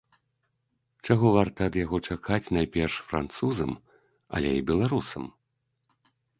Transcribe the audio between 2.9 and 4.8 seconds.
французам, але і